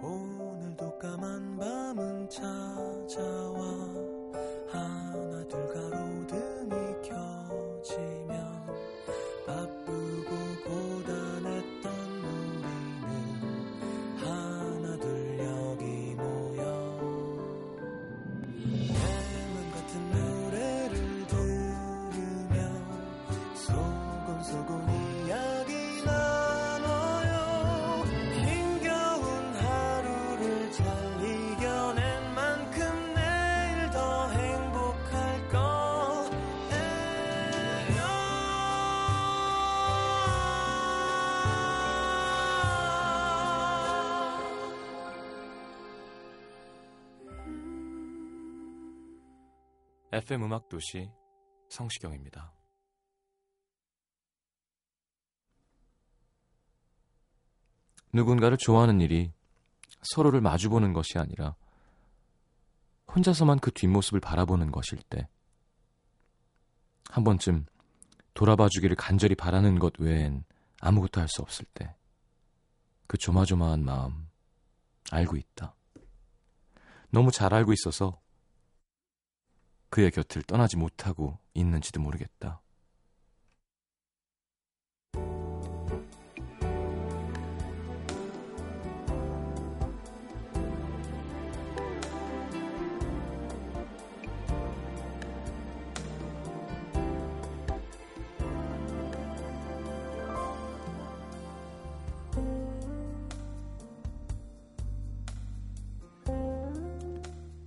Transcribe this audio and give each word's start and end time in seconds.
오늘도 0.00 0.96
까만 1.00 1.58
밤은 1.58 2.30
찾아와 2.30 3.67
FM 50.28 50.42
음악 50.42 50.68
도시 50.68 51.10
성시경입니다. 51.70 52.52
누군가를 58.12 58.58
좋아하는 58.58 59.00
일이 59.00 59.32
서로를 60.02 60.42
마주보는 60.42 60.92
것이 60.92 61.16
아니라 61.16 61.56
혼자서만 63.14 63.58
그 63.60 63.70
뒷모습을 63.72 64.20
바라보는 64.20 64.70
것일 64.70 64.98
때, 65.08 65.30
한 67.08 67.24
번쯤 67.24 67.64
돌아봐 68.34 68.68
주기를 68.68 68.96
간절히 68.96 69.34
바라는 69.34 69.78
것 69.78 69.98
외엔 69.98 70.44
아무것도 70.82 71.22
할 71.22 71.28
수 71.28 71.40
없을 71.40 71.64
때, 71.72 71.96
그 73.06 73.16
조마조마한 73.16 73.82
마음, 73.82 74.28
알고 75.10 75.38
있다. 75.38 75.74
너무 77.08 77.30
잘 77.30 77.54
알고 77.54 77.72
있어서 77.72 78.20
그의 79.90 80.10
곁을 80.10 80.42
떠나지 80.42 80.76
못하고 80.76 81.38
있는지도 81.54 82.00
모르겠다. 82.00 82.60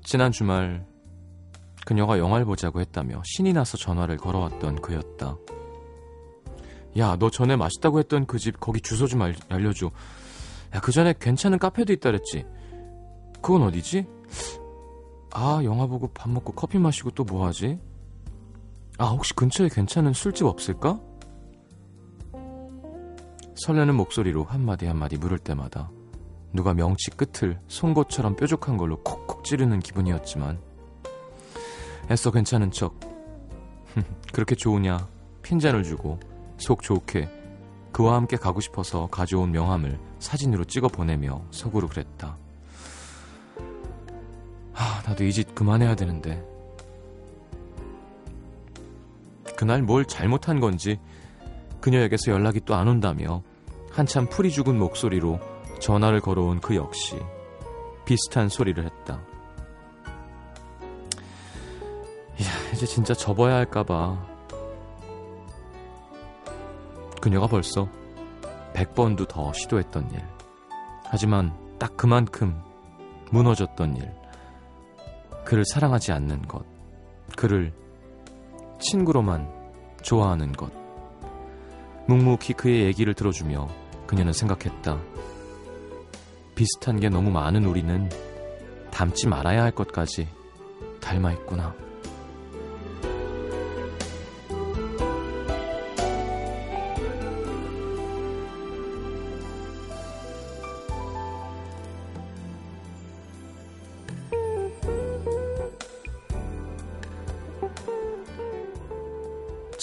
지난 0.04 0.34
주말 0.34 0.91
그녀가 1.86 2.20
영화를 2.20 2.46
보자고 2.46 2.80
했다며 2.80 3.22
신이 3.26 3.54
나서 3.54 3.78
전화를 3.78 4.18
걸어왔던 4.18 4.82
그였다. 4.82 5.38
야, 6.98 7.16
너 7.18 7.30
전에 7.30 7.56
맛있다고 7.56 8.00
했던 8.00 8.26
그 8.26 8.38
집 8.38 8.60
거기 8.60 8.82
주소 8.82 9.08
좀 9.08 9.22
알, 9.22 9.36
알려줘. 9.50 9.92
야, 10.76 10.80
그 10.80 10.92
전에 10.92 11.14
괜찮은 11.20 11.58
카페도 11.60 11.92
있다 11.94 12.12
그랬지. 12.12 12.46
그건 13.42 13.64
어디지? 13.64 14.06
아, 15.34 15.62
영화 15.64 15.88
보고 15.88 16.08
밥 16.14 16.30
먹고 16.30 16.54
커피 16.54 16.78
마시고 16.78 17.12
또 17.12 17.24
뭐 17.24 17.46
하지? 17.48 17.80
아, 18.98 19.06
혹시 19.08 19.34
근처에 19.34 19.70
괜찮은 19.70 20.14
술집 20.14 20.46
없을까? 20.46 21.00
설레는 23.56 23.96
목소리로 23.96 24.44
한마디 24.44 24.86
한마디 24.86 25.18
물을 25.18 25.38
때마다 25.38 25.90
누가 26.54 26.74
명치 26.74 27.12
끝을 27.12 27.60
송곳처럼 27.68 28.36
뾰족한 28.36 28.78
걸로 28.78 29.02
콕콕 29.04 29.44
찌르는 29.44 29.80
기분이었지만 29.80 30.60
애써 32.10 32.32
괜찮은 32.32 32.72
척 32.72 33.00
그렇게 34.34 34.56
좋으냐 34.56 35.08
핀잔을 35.44 35.84
주고 35.84 36.20
속 36.58 36.82
좋게 36.82 37.30
그와 37.92 38.16
함께 38.16 38.38
가고 38.38 38.62
싶어서 38.62 39.08
가져온 39.08 39.52
명함을 39.52 40.00
사진으로 40.20 40.64
찍어 40.64 40.88
보내며 40.88 41.44
속으로 41.52 41.88
그랬다. 41.90 42.38
아, 44.74 45.04
나도 45.06 45.26
이 45.26 45.32
짓 45.34 45.54
그만해야 45.54 45.96
되는데. 45.96 46.42
그날 49.58 49.82
뭘 49.82 50.06
잘못한 50.06 50.60
건지 50.60 51.00
그녀에게서 51.82 52.32
연락이 52.32 52.62
또 52.62 52.76
안 52.76 52.88
온다며 52.88 53.44
한참 53.92 54.28
풀이 54.30 54.52
죽은 54.52 54.78
목소리로 54.80 55.40
전화를 55.80 56.22
걸어온 56.22 56.62
그 56.62 56.76
역시 56.76 57.18
비슷한 58.06 58.48
소리를 58.48 58.84
했다. 58.84 59.22
이제 62.82 62.88
진짜 62.88 63.14
접어야 63.14 63.58
할까봐. 63.58 64.18
그녀가 67.22 67.46
벌써 67.46 67.88
100번도 68.74 69.28
더 69.28 69.54
시도했던 69.54 70.10
일. 70.10 70.26
하지만 71.06 71.56
딱 71.78 71.96
그만큼 71.96 72.60
무너졌던 73.30 73.98
일. 73.98 74.12
그를 75.46 75.64
사랑하지 75.64 76.12
않는 76.12 76.48
것. 76.48 76.66
그를 77.38 77.72
친구로만 78.80 79.48
좋아하는 80.02 80.52
것. 80.52 80.72
묵묵히 82.08 82.54
그의 82.54 82.86
얘기를 82.86 83.14
들어주며 83.14 83.68
그녀는 84.08 84.34
생각했다. 84.34 85.00
비슷한 86.56 87.00
게 87.00 87.10
너무 87.10 87.30
많은 87.30 87.64
우리는 87.66 88.10
닮지 88.90 89.28
말아야 89.28 89.62
할 89.62 89.70
것까지 89.70 90.28
닮아 91.00 91.32
있구나. 91.34 91.76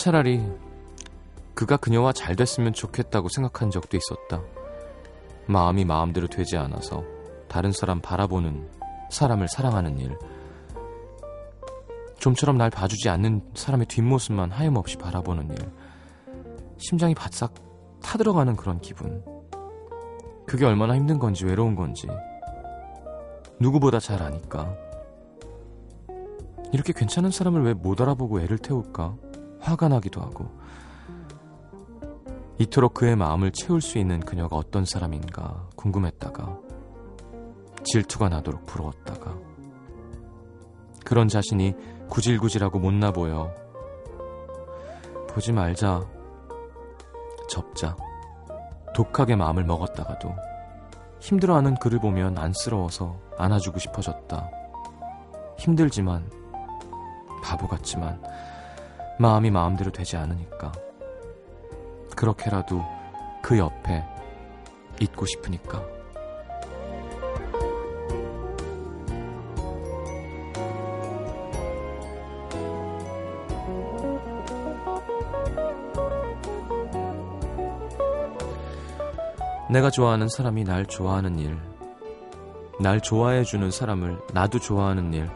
차라리 0.08 0.42
그가 1.52 1.76
그녀와 1.76 2.14
잘 2.14 2.34
됐으면 2.34 2.72
좋겠다고 2.72 3.28
생각한 3.28 3.70
적도 3.70 3.98
있었다. 3.98 4.40
마음이 5.44 5.84
마음대로 5.84 6.26
되지 6.26 6.56
않아서 6.56 7.04
다른 7.46 7.72
사람 7.72 8.00
바라보는 8.00 8.70
사람을 9.10 9.48
사랑하는 9.48 9.98
일. 9.98 10.16
좀처럼 12.20 12.56
날 12.56 12.70
봐주지 12.70 13.10
않는 13.10 13.50
사람의 13.52 13.84
뒷모습만 13.84 14.50
하염없이 14.50 14.96
바라보는 14.96 15.50
일. 15.50 15.58
심장이 16.78 17.14
바싹 17.14 17.52
타들어가는 18.02 18.56
그런 18.56 18.80
기분. 18.80 19.22
그게 20.46 20.64
얼마나 20.64 20.96
힘든 20.96 21.18
건지 21.18 21.44
외로운 21.44 21.74
건지 21.74 22.08
누구보다 23.60 24.00
잘 24.00 24.22
아니까. 24.22 24.74
이렇게 26.72 26.94
괜찮은 26.94 27.30
사람을 27.30 27.62
왜 27.62 27.74
못 27.74 28.00
알아보고 28.00 28.40
애를 28.40 28.56
태울까? 28.56 29.27
화가 29.60 29.88
나기도 29.88 30.20
하고. 30.20 30.48
이토록 32.58 32.94
그의 32.94 33.14
마음을 33.14 33.52
채울 33.52 33.80
수 33.80 33.98
있는 33.98 34.20
그녀가 34.20 34.56
어떤 34.56 34.84
사람인가 34.84 35.68
궁금했다가 35.76 36.58
질투가 37.84 38.28
나도록 38.28 38.66
부러웠다가 38.66 39.36
그런 41.04 41.28
자신이 41.28 41.74
구질구질하고 42.08 42.78
못나 42.78 43.12
보여. 43.12 43.54
보지 45.28 45.52
말자. 45.52 46.04
접자. 47.48 47.96
독하게 48.94 49.36
마음을 49.36 49.64
먹었다가도 49.64 50.34
힘들어하는 51.20 51.76
그를 51.76 51.98
보면 51.98 52.36
안쓰러워서 52.36 53.18
안아주고 53.38 53.78
싶어졌다. 53.78 54.50
힘들지만 55.58 56.30
바보 57.42 57.66
같지만 57.68 58.20
마음이 59.20 59.50
마음대로 59.50 59.90
되지 59.90 60.16
않으니까 60.16 60.72
그렇게라도 62.14 62.82
그 63.42 63.58
옆에 63.58 64.04
있고 65.00 65.26
싶으니까. 65.26 65.84
내가 79.70 79.90
좋아하는 79.90 80.28
사람이 80.28 80.64
날 80.64 80.86
좋아하는 80.86 81.38
일, 81.38 81.58
날 82.80 83.00
좋아해주는 83.00 83.70
사람을 83.70 84.18
나도 84.32 84.58
좋아하는 84.60 85.12
일. 85.12 85.28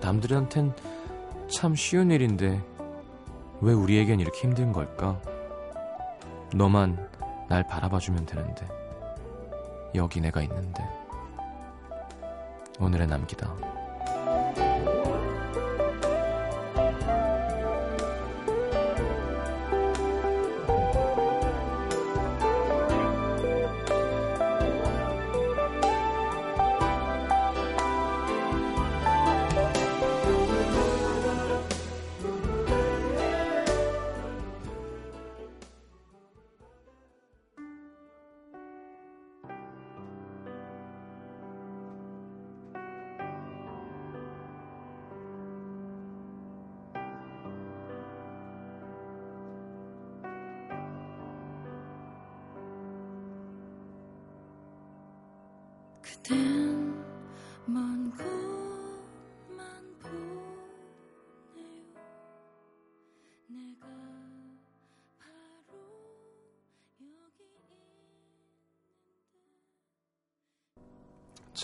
남들한텐 0.00 0.72
참 1.48 1.74
쉬운 1.74 2.10
일인데 2.10 2.62
왜 3.60 3.72
우리에겐 3.72 4.20
이렇게 4.20 4.40
힘든 4.40 4.72
걸까? 4.72 5.20
너만 6.54 7.08
날 7.48 7.66
바라봐주면 7.66 8.26
되는데 8.26 8.66
여기 9.94 10.20
내가 10.20 10.42
있는데 10.42 10.84
오늘의 12.78 13.06
남기다. 13.06 13.54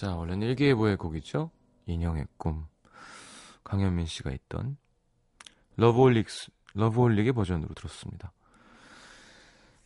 자, 0.03 0.17
원래는 0.17 0.49
일기예보의 0.49 0.97
곡이죠. 0.97 1.53
인형의 1.87 2.27
꿈. 2.37 2.67
강현민 3.63 4.07
씨가 4.07 4.33
있던 4.33 4.77
러브홀릭스, 5.77 6.51
러브홀릭의 6.75 7.33
버전으로 7.33 7.73
들었습니다. 7.75 8.33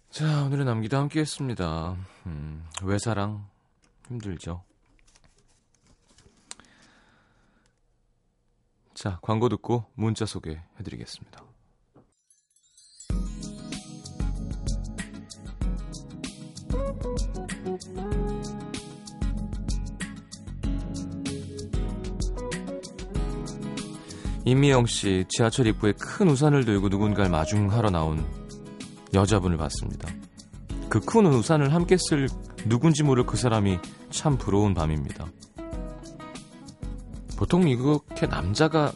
자, 0.09 0.45
오늘의 0.45 0.65
남기도 0.65 0.97
함께 0.97 1.21
했습니다. 1.21 1.99
음, 2.25 2.67
외사랑 2.83 3.47
힘들죠. 4.09 4.65
자, 8.95 9.19
광고 9.21 9.51
듣고 9.51 9.85
문자 9.97 10.25
소개해 10.25 10.63
드리겠습니다. 10.83 11.45
임미영 24.47 24.87
씨, 24.87 25.25
지하철 25.29 25.67
입구에 25.67 25.93
큰 25.99 26.29
우산을 26.31 26.65
들고 26.65 26.89
누군가를 26.89 27.29
마중하러 27.31 27.91
나온 27.91 28.25
여자분을 29.13 29.57
봤습니다. 29.57 30.09
그 30.89 31.01
큰 31.01 31.27
우산을 31.27 31.75
함께 31.75 31.97
쓸 31.99 32.29
누군지 32.65 33.03
모를 33.03 33.27
그 33.27 33.37
사람이 33.37 33.79
참 34.11 34.39
부러운 34.39 34.73
밤입니다. 34.73 35.27
보통 37.37 37.69
이렇게 37.69 38.27
남자가 38.27 38.93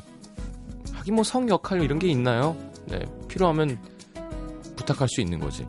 하긴 0.92 1.14
뭐 1.16 1.24
성 1.24 1.48
역할 1.48 1.82
이런 1.82 1.98
게 1.98 2.06
있나요? 2.08 2.56
네, 2.86 3.00
필요하면 3.26 3.76
부탁할 4.76 5.08
수 5.08 5.20
있는 5.20 5.40
거지. 5.40 5.66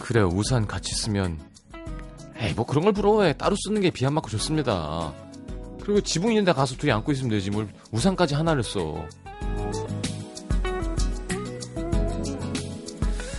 그래요, 0.00 0.26
우산 0.26 0.66
같이 0.66 0.92
쓰면 0.96 1.38
에이 2.36 2.52
뭐 2.54 2.66
그런 2.66 2.82
걸 2.82 2.92
부러워해. 2.92 3.34
따로 3.34 3.54
쓰는 3.64 3.80
게 3.80 3.90
비안 3.90 4.12
맞고 4.14 4.28
좋습니다. 4.28 5.14
그리고 5.80 6.00
지붕 6.00 6.30
있는 6.30 6.44
데 6.44 6.52
가서 6.52 6.76
둘이 6.76 6.90
안고 6.92 7.12
있으면 7.12 7.30
되지 7.30 7.50
뭘 7.50 7.68
우산까지 7.92 8.34
하나를 8.34 8.62
써. 8.62 9.06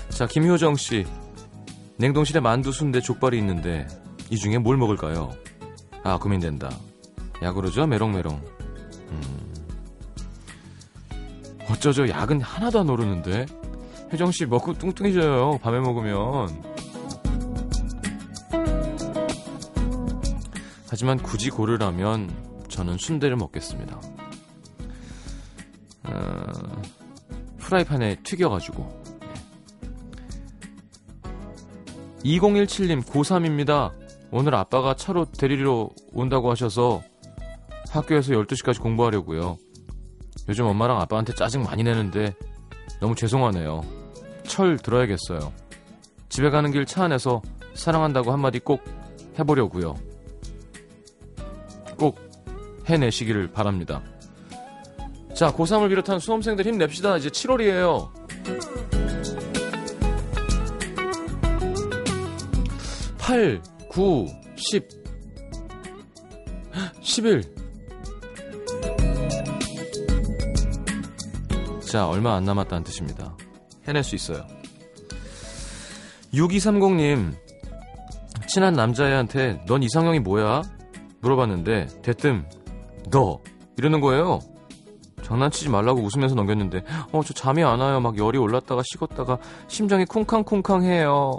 자, 0.10 0.28
김효정 0.28 0.76
씨. 0.76 1.06
냉동실에 1.98 2.40
만두, 2.40 2.72
순대, 2.72 3.02
족발이 3.02 3.38
있는데 3.40 3.88
이 4.30 4.38
중에 4.38 4.58
뭘 4.60 4.78
먹을까요? 4.78 5.32
아, 6.04 6.18
고민된다. 6.18 6.70
야 7.42 7.52
그러죠? 7.52 7.86
메롱메롱. 7.88 8.42
음. 9.10 9.54
어쩌죠? 11.70 12.08
약은 12.08 12.42
하나도 12.42 12.80
안 12.80 12.90
오르는데. 12.90 13.46
혜정 14.12 14.32
씨 14.32 14.46
먹고 14.46 14.74
뚱뚱해져요. 14.74 15.58
밤에 15.64 15.80
먹으면. 15.80 16.62
하지만 20.88 21.18
굳이 21.18 21.50
고르라면 21.50 22.30
저는 22.70 22.98
순대를 23.00 23.36
먹겠습니다. 23.38 24.00
어, 26.06 26.82
프라이팬에 27.58 28.18
튀겨가지고. 28.24 29.04
2017님 32.24 33.04
고3입니다. 33.04 33.92
오늘 34.32 34.56
아빠가 34.56 34.96
차로 34.96 35.26
데리러 35.26 35.90
온다고 36.14 36.50
하셔서 36.50 37.02
학교에서 37.90 38.34
12시까지 38.34 38.82
공부하려고요. 38.82 39.58
요즘 40.50 40.66
엄마랑 40.66 41.00
아빠한테 41.02 41.34
짜증 41.36 41.64
많이 41.64 41.84
내는데 41.84 42.34
너무 43.00 43.16
죄송하네요. 43.16 43.82
철 44.48 44.78
들어야겠어요. 44.78 45.54
집에 46.30 46.50
가는 46.50 46.72
길 46.72 46.86
차 46.86 47.04
안에서 47.04 47.42
사랑한다고 47.76 48.32
한마디 48.32 48.60
꼭 48.60 48.84
해보려고요. 49.38 49.96
꼭 51.98 52.18
해내시기를 52.90 53.52
바랍니다. 53.52 54.02
자, 55.34 55.52
고3을 55.52 55.90
비롯한 55.90 56.20
수험생들 56.20 56.66
힘냅시다. 56.66 57.18
이제 57.18 57.30
7월이에요. 57.30 58.12
8, 63.18 63.62
9, 63.90 64.28
10, 64.56 64.88
11. 67.02 67.42
자, 71.82 72.08
얼마 72.08 72.36
안 72.36 72.44
남았다는 72.44 72.84
뜻입니다. 72.84 73.36
해낼 73.88 74.04
수 74.04 74.16
있어요. 74.16 74.46
6230님, 76.34 77.34
친한 78.48 78.74
남자애한테 78.74 79.64
넌 79.68 79.82
이상형이 79.82 80.20
뭐야? 80.20 80.62
물어봤는데, 81.22 81.88
대뜸, 82.04 82.46
너! 83.10 83.40
이러는 83.78 84.00
거예요. 84.00 84.40
장난치지 85.24 85.70
말라고 85.70 86.02
웃으면서 86.02 86.36
넘겼는데, 86.36 86.84
어, 87.12 87.22
저 87.26 87.34
잠이 87.34 87.64
안 87.64 87.80
와요. 87.80 88.00
막 88.00 88.18
열이 88.18 88.38
올랐다가 88.38 88.82
식었다가 88.86 89.38
심장이 89.68 90.06
쿵쾅쿵쾅 90.06 90.84
해요. 90.84 91.34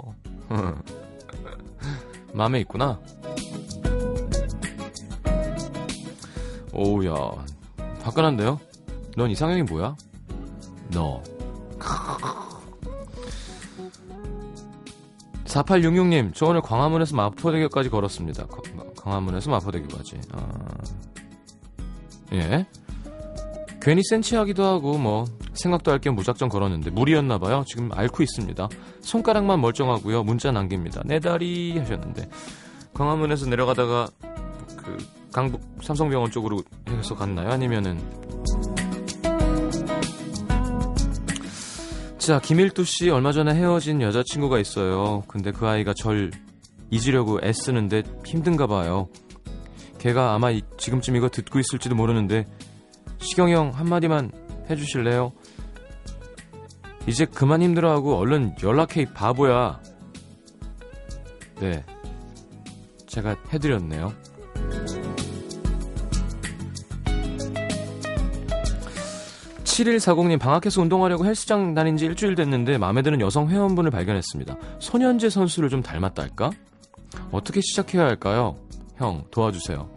마음에 2.33 2.59
있구나. 2.61 2.99
오우야, 6.73 7.13
화끈한데요? 8.03 8.59
넌 9.15 9.31
이상형이 9.31 9.63
뭐야? 9.63 9.95
너. 10.91 11.21
4866님, 15.45 16.33
저 16.33 16.47
오늘 16.47 16.59
광화문에서 16.61 17.15
마포대교까지 17.15 17.89
걸었습니다. 17.89 18.45
거- 18.47 18.61
광화문에서 18.97 19.49
마포대교까지. 19.51 20.19
아... 20.33 20.47
예. 22.33 22.65
괜히 23.85 24.01
센치하기도 24.03 24.63
하고, 24.63 24.97
뭐, 24.97 25.25
생각도 25.53 25.91
할 25.91 25.99
겸 25.99 26.15
무작정 26.15 26.49
걸었는데, 26.49 26.89
무리였나 26.89 27.37
봐요. 27.37 27.63
지금 27.67 27.91
앓고 27.93 28.23
있습니다. 28.23 28.67
손가락만 29.01 29.61
멀쩡하고요. 29.61 30.23
문자 30.23 30.51
남깁니다. 30.51 31.03
내 31.05 31.19
다리 31.19 31.77
하셨는데, 31.77 32.27
광화문에서 32.95 33.45
내려가다가, 33.45 34.07
그, 34.75 34.97
강북 35.31 35.61
삼성병원 35.83 36.31
쪽으로 36.31 36.63
해서 36.89 37.13
갔나요? 37.13 37.51
아니면은, 37.51 37.99
자, 42.17 42.39
김일두 42.39 42.85
씨 42.85 43.11
얼마 43.11 43.31
전에 43.31 43.53
헤어진 43.53 44.01
여자친구가 44.01 44.57
있어요. 44.59 45.21
근데 45.27 45.51
그 45.51 45.67
아이가 45.67 45.93
절 45.95 46.31
잊으려고 46.89 47.39
애쓰는데 47.43 48.01
힘든가 48.25 48.65
봐요. 48.65 49.09
걔가 49.99 50.33
아마 50.33 50.49
이- 50.49 50.63
지금쯤 50.77 51.15
이거 51.17 51.29
듣고 51.29 51.59
있을지도 51.59 51.93
모르는데 51.93 52.45
시경이 53.19 53.53
형 53.53 53.71
한마디만 53.73 54.31
해주실래요? 54.69 55.31
이제 57.07 57.25
그만 57.25 57.61
힘들어하고 57.61 58.17
얼른 58.17 58.55
연락해 58.61 59.01
이 59.01 59.05
바보야. 59.05 59.79
네. 61.59 61.83
제가 63.07 63.35
해드렸네요. 63.53 64.13
7140님 69.63 70.39
방학해서 70.39 70.81
운동하려고 70.81 71.25
헬스장 71.25 71.73
다닌 71.73 71.97
지 71.97 72.05
일주일 72.05 72.35
됐는데 72.35 72.77
마음에 72.77 73.01
드는 73.01 73.19
여성 73.19 73.49
회원분을 73.49 73.91
발견했습니다. 73.91 74.55
손현재 74.79 75.29
선수를 75.29 75.69
좀 75.69 75.81
닮았다 75.81 76.23
할까? 76.23 76.49
어떻게 77.31 77.59
시작해야 77.61 78.03
할까요? 78.03 78.57
형, 78.95 79.25
도와주세요. 79.31 79.89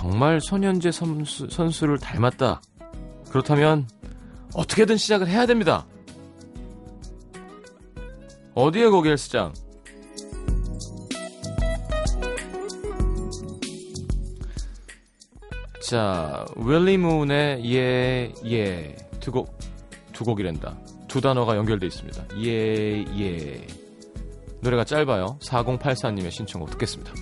정말 0.00 0.40
손현재 0.40 0.92
선수, 0.92 1.46
선수를 1.50 1.98
닮았다. 1.98 2.62
그렇다면 3.28 3.86
어떻게든 4.54 4.96
시작을 4.96 5.28
해야 5.28 5.44
됩니다. 5.44 5.86
어디에 8.54 8.88
거기 8.88 9.10
헬스장? 9.10 9.52
자, 15.86 16.46
윌리 16.56 16.96
문의 16.96 17.62
예, 17.70 18.32
예. 18.46 18.96
두 19.20 19.30
곡, 19.30 19.54
두 20.14 20.24
곡이란다. 20.24 20.78
두 21.08 21.20
단어가 21.20 21.58
연결돼 21.58 21.86
있습니다. 21.86 22.24
예, 22.38 23.04
예. 23.18 23.66
노래가 24.62 24.82
짧아요. 24.84 25.38
4084님의 25.42 26.30
신청곡 26.30 26.70
듣겠습니다. 26.70 27.12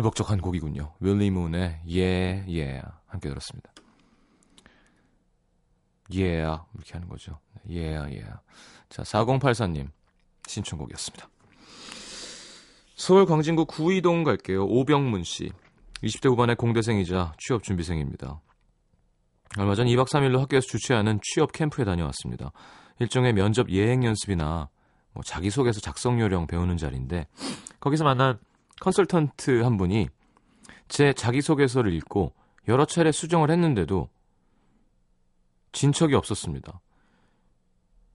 시끌벅적한 0.00 0.40
곡이군요. 0.40 0.94
윌리 1.00 1.30
문의 1.30 1.80
예, 1.88 2.44
예. 2.48 2.82
함께 3.06 3.28
들었습니다. 3.28 3.72
예, 6.14 6.38
이렇게 6.38 6.92
하는 6.92 7.08
거죠. 7.08 7.38
예, 7.70 7.96
예. 8.10 8.24
자, 8.88 9.02
4084님 9.02 9.88
신청곡이었습니다. 10.46 11.28
서울 12.96 13.26
광진구 13.26 13.66
구이동 13.66 14.24
갈게요. 14.24 14.64
오병문 14.64 15.24
씨. 15.24 15.50
20대 16.02 16.30
후반의 16.30 16.56
공대생이자 16.56 17.34
취업 17.38 17.62
준비생입니다. 17.62 18.40
얼마 19.58 19.74
전 19.74 19.86
2박 19.86 20.06
3일로 20.08 20.38
학교에서 20.38 20.66
주최하는 20.66 21.20
취업 21.22 21.52
캠프에 21.52 21.84
다녀왔습니다. 21.84 22.52
일종의 22.98 23.32
면접 23.32 23.70
예행 23.70 24.04
연습이나 24.04 24.68
뭐 25.12 25.22
자기소개서 25.24 25.80
작성 25.80 26.20
요령 26.20 26.46
배우는 26.46 26.76
자리인데 26.76 27.26
거기서 27.80 28.04
만난 28.04 28.38
컨설턴트 28.80 29.62
한 29.62 29.76
분이 29.76 30.08
제 30.88 31.12
자기소개서를 31.12 31.92
읽고 31.94 32.32
여러 32.68 32.84
차례 32.84 33.12
수정을 33.12 33.50
했는데도 33.50 34.08
진 35.72 35.92
척이 35.92 36.14
없었습니다. 36.14 36.80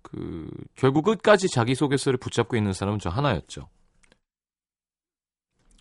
그 0.02 0.50
결국 0.76 1.06
끝까지 1.06 1.48
자기소개서를 1.50 2.18
붙잡고 2.18 2.58
있는 2.58 2.74
사람은 2.74 3.00
저 3.00 3.10
하나였죠. 3.10 3.70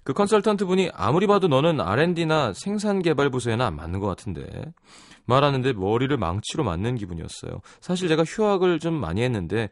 그 0.05 0.12
컨설턴트 0.12 0.67
분이 0.67 0.91
아무리 0.93 1.26
봐도 1.26 1.49
너는 1.49 1.81
R&D나 1.81 2.53
생산개발 2.53 3.31
부서에는 3.31 3.64
안 3.64 3.75
맞는 3.76 4.00
것 4.00 4.07
같은데 4.07 4.73
말하는데 5.25 5.73
머리를 5.73 6.14
망치로 6.17 6.62
맞는 6.62 6.97
기분이었어요. 6.97 7.61
사실 7.81 8.09
제가 8.09 8.23
휴학을 8.25 8.79
좀 8.81 8.95
많이 8.95 9.23
했는데 9.23 9.71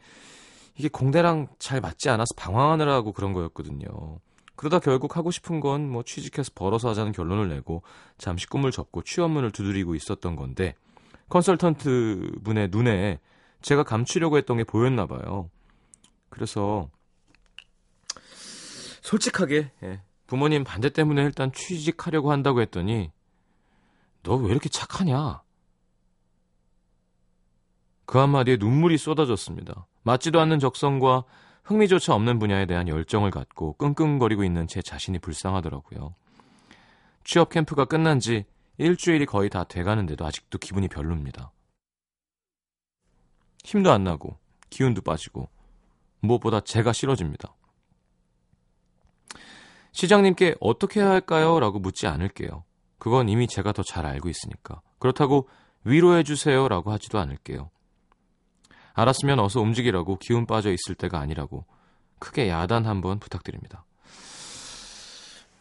이게 0.76 0.88
공대랑 0.88 1.48
잘 1.58 1.82
맞지 1.82 2.08
않아서 2.08 2.28
방황하느라고 2.36 3.12
그런 3.12 3.34
거였거든요. 3.34 4.20
그러다 4.56 4.78
결국 4.80 5.16
하고 5.16 5.30
싶은 5.30 5.60
건 5.60 5.82
뭐 5.90 6.02
취직해서 6.02 6.52
벌어서 6.54 6.88
하자는 6.90 7.12
결론을 7.12 7.48
내고 7.48 7.82
잠시 8.18 8.46
꿈을 8.46 8.70
접고 8.70 9.02
취업문을 9.02 9.50
두드리고 9.50 9.94
있었던 9.94 10.36
건데 10.36 10.74
컨설턴트 11.28 12.40
분의 12.44 12.68
눈에 12.70 13.18
제가 13.62 13.82
감추려고 13.84 14.36
했던 14.38 14.56
게 14.58 14.64
보였나 14.64 15.06
봐요. 15.06 15.48
그래서 16.28 16.88
솔직하게 19.02 19.70
예, 19.82 20.02
부모님 20.26 20.64
반대 20.64 20.88
때문에 20.90 21.22
일단 21.22 21.52
취직하려고 21.52 22.30
한다고 22.32 22.60
했더니 22.60 23.10
너 24.22 24.36
왜 24.36 24.50
이렇게 24.50 24.68
착하냐? 24.68 25.42
그 28.06 28.18
한마디에 28.18 28.56
눈물이 28.58 28.98
쏟아졌습니다. 28.98 29.86
맞지도 30.02 30.40
않는 30.40 30.58
적성과 30.58 31.24
흥미조차 31.64 32.14
없는 32.14 32.38
분야에 32.38 32.66
대한 32.66 32.88
열정을 32.88 33.30
갖고 33.30 33.74
끙끙거리고 33.74 34.44
있는 34.44 34.66
제 34.66 34.82
자신이 34.82 35.18
불쌍하더라고요. 35.20 36.14
취업 37.24 37.50
캠프가 37.50 37.84
끝난 37.84 38.18
지 38.18 38.44
일주일이 38.78 39.26
거의 39.26 39.48
다 39.48 39.64
돼가는데도 39.64 40.26
아직도 40.26 40.58
기분이 40.58 40.88
별로입니다. 40.88 41.52
힘도 43.64 43.92
안 43.92 44.02
나고 44.02 44.38
기운도 44.70 45.02
빠지고 45.02 45.48
무엇보다 46.20 46.60
제가 46.60 46.92
싫어집니다. 46.92 47.54
시장님께 49.92 50.56
어떻게 50.60 51.00
해야 51.00 51.10
할까요? 51.10 51.60
라고 51.60 51.78
묻지 51.78 52.06
않을게요. 52.06 52.64
그건 52.98 53.28
이미 53.28 53.46
제가 53.46 53.72
더 53.72 53.82
잘 53.82 54.06
알고 54.06 54.28
있으니까. 54.28 54.80
그렇다고 54.98 55.48
위로해 55.84 56.22
주세요 56.22 56.66
라고 56.68 56.90
하지도 56.92 57.18
않을게요. 57.18 57.70
알았으면 58.94 59.38
어서 59.38 59.60
움직이라고 59.60 60.18
기운 60.18 60.46
빠져 60.46 60.70
있을 60.70 60.94
때가 60.94 61.18
아니라고 61.18 61.64
크게 62.18 62.48
야단 62.48 62.86
한번 62.86 63.18
부탁드립니다. 63.18 63.84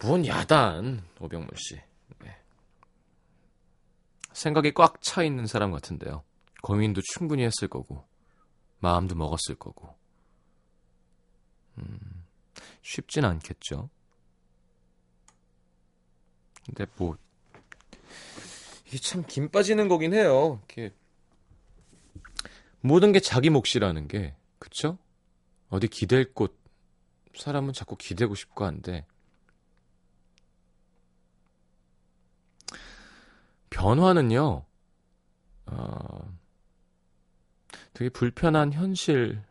뭔 0.02 0.26
야단, 0.26 1.04
오병문 1.20 1.50
씨. 1.56 1.76
네. 2.20 2.38
생각이 4.34 4.74
꽉 4.74 5.02
차 5.02 5.24
있는 5.24 5.46
사람 5.46 5.72
같은데요. 5.72 6.24
고민도 6.64 7.02
충분히 7.14 7.44
했을 7.44 7.68
거고, 7.68 8.08
마음도 8.80 9.16
먹었을 9.16 9.56
거고. 9.56 9.96
음, 11.78 12.26
쉽진 12.82 13.26
않겠죠. 13.26 13.90
근데 16.66 16.86
뭐, 16.98 17.18
이게 18.88 18.98
참김 18.98 19.50
빠지는 19.50 19.88
거긴 19.88 20.14
해요. 20.14 20.62
이렇게 20.68 20.96
모든 22.82 23.12
게 23.12 23.20
자기 23.20 23.50
몫이라는 23.50 24.08
게 24.08 24.36
그쵸? 24.60 24.98
어디 25.70 25.88
기댈 25.88 26.34
곳 26.34 26.60
사람은 27.36 27.74
자꾸 27.74 27.96
기대고 27.96 28.36
싶고 28.36 28.66
한데 28.66 29.06
변화는요 33.70 34.66
어, 35.68 36.38
되게 37.94 38.10
불편한 38.10 38.74
현실을 38.74 39.44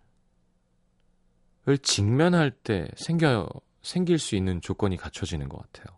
직면할 1.83 2.51
때 2.51 2.89
생겨 2.97 3.49
생길 3.83 4.19
수 4.19 4.37
있는 4.37 4.61
조건이 4.61 4.97
갖춰지는 4.97 5.49
것 5.49 5.59
같아요. 5.59 5.97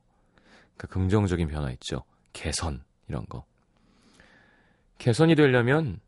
그러니까 0.77 0.87
긍정적인 0.89 1.49
변화 1.49 1.71
있죠. 1.73 2.05
개선 2.33 2.85
이런 3.09 3.27
거. 3.27 3.45
개선이 4.99 5.35
되려면 5.35 6.01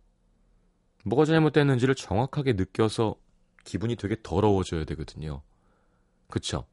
뭐가 1.05 1.25
잘못됐는지를 1.25 1.95
정확하게 1.95 2.55
느껴서 2.55 3.17
기분이 3.65 3.97
되게 3.97 4.17
더러워져야 4.23 4.85
되거든요. 4.85 5.43
그쵸? 6.29 6.67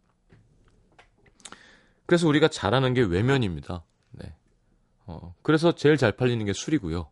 그래서 2.06 2.28
우리가 2.28 2.48
잘하는 2.50 2.94
게 2.94 3.02
외면입니다. 3.02 3.84
네. 4.12 4.34
어, 5.06 5.36
그래서 5.44 5.74
제일 5.74 5.98
잘 5.98 6.12
팔리는 6.14 6.46
게 6.46 6.54
술이고요. 6.54 7.10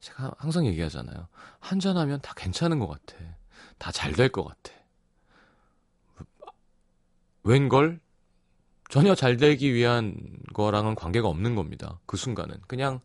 제가 0.00 0.32
항상 0.38 0.66
얘기하잖아요. 0.66 1.28
한잔하면 1.60 2.20
다 2.20 2.32
괜찮은 2.36 2.78
것 2.78 2.86
같아. 2.88 3.16
다 3.78 3.90
잘 3.92 4.12
될 4.14 4.28
것 4.30 4.44
같아. 4.44 4.72
웬걸? 7.44 8.00
전혀 8.88 9.14
잘 9.14 9.36
되기 9.36 9.74
위한 9.74 10.16
거랑은 10.54 10.94
관계가 10.94 11.28
없는 11.28 11.54
겁니다. 11.54 11.98
그 12.06 12.16
순간은. 12.16 12.56
그냥, 12.66 13.00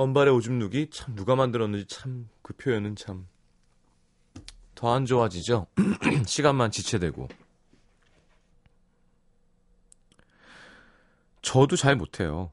언발의 0.00 0.32
오줌 0.32 0.58
누기 0.58 0.88
참 0.90 1.14
누가 1.14 1.36
만들었는지 1.36 1.86
참 1.86 2.28
그 2.42 2.54
표현은 2.56 2.96
참 2.96 3.28
더 4.74 4.88
안 4.94 5.04
좋아지죠. 5.04 5.66
시간만 6.26 6.70
지체되고. 6.70 7.28
저도 11.42 11.76
잘 11.76 11.96
못해요. 11.96 12.50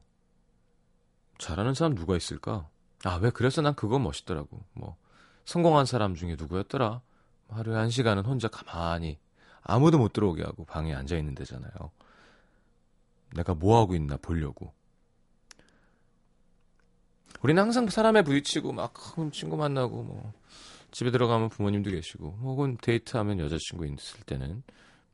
잘하는 1.38 1.72
사람 1.72 1.94
누가 1.94 2.16
있을까? 2.18 2.68
아, 3.04 3.14
왜 3.16 3.30
그래서 3.30 3.62
난 3.62 3.74
그거 3.74 3.98
멋있더라고. 3.98 4.62
뭐, 4.74 4.96
성공한 5.46 5.86
사람 5.86 6.14
중에 6.14 6.36
누구였더라? 6.38 7.00
하루에 7.48 7.76
한 7.76 7.88
시간은 7.88 8.26
혼자 8.26 8.48
가만히 8.48 9.18
아무도 9.62 9.96
못 9.96 10.12
들어오게 10.12 10.42
하고 10.42 10.66
방에 10.66 10.94
앉아 10.94 11.16
있는 11.16 11.34
데잖아요. 11.34 11.72
내가 13.36 13.54
뭐 13.54 13.80
하고 13.80 13.94
있나 13.94 14.18
보려고. 14.18 14.74
우리는 17.42 17.62
항상 17.62 17.88
사람에 17.88 18.22
부딪히고 18.22 18.72
막 18.72 18.94
친구 19.32 19.56
만나고 19.56 20.02
뭐 20.02 20.32
집에 20.90 21.10
들어가면 21.10 21.50
부모님도 21.50 21.90
계시고 21.90 22.38
혹은 22.42 22.78
데이트하면 22.80 23.38
여자친구 23.40 23.86
있을 23.86 24.20
때는 24.24 24.62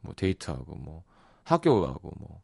뭐 0.01 0.15
데이트하고 0.15 0.75
뭐 0.77 1.03
학교 1.43 1.81
가고 1.81 2.13
뭐 2.19 2.41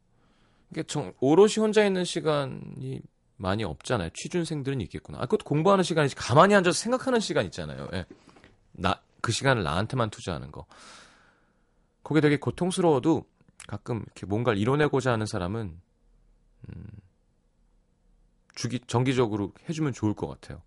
이게 0.69 0.83
정, 0.83 1.13
오롯이 1.19 1.55
혼자 1.57 1.85
있는 1.85 2.03
시간이 2.03 3.01
많이 3.37 3.63
없잖아요. 3.63 4.09
취준생들은 4.13 4.81
있겠구나. 4.81 5.17
아, 5.17 5.21
그것도 5.21 5.43
공부하는 5.45 5.83
시간이지. 5.83 6.15
가만히 6.15 6.55
앉아서 6.55 6.77
생각하는 6.77 7.19
시간 7.19 7.45
있잖아요. 7.45 7.87
예. 7.93 8.05
나, 8.71 9.01
그 9.19 9.31
시간을 9.31 9.63
나한테만 9.63 10.11
투자하는 10.11 10.51
거. 10.51 10.65
그게 12.03 12.21
되게 12.21 12.37
고통스러워도 12.37 13.25
가끔 13.67 14.03
이렇게 14.05 14.25
뭔가를 14.25 14.59
이뤄내고자 14.59 15.11
하는 15.11 15.25
사람은, 15.25 15.79
음, 16.69 16.83
주기, 18.55 18.79
정기적으로 18.79 19.53
해주면 19.69 19.93
좋을 19.93 20.13
것 20.13 20.27
같아요. 20.27 20.61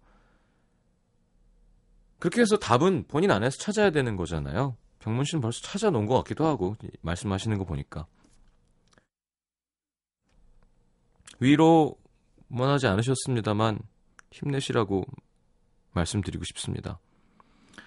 그렇게 2.19 2.41
해서 2.41 2.57
답은 2.57 3.05
본인 3.09 3.31
안에서 3.31 3.59
찾아야 3.59 3.91
되는 3.91 4.17
거잖아요. 4.17 4.77
병문 5.01 5.25
씨는 5.25 5.43
벌써 5.43 5.61
찾아놓은 5.61 6.07
것 6.07 6.15
같기도 6.19 6.47
하고, 6.47 6.77
말씀하시는 7.03 7.59
거 7.59 7.65
보니까. 7.65 8.07
위로 11.41 11.99
원하지 12.51 12.87
않으셨습니다만 12.87 13.81
힘내시라고 14.31 15.05
말씀드리고 15.93 16.45
싶습니다. 16.45 16.99